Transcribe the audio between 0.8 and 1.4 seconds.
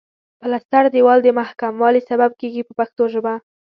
دېوال د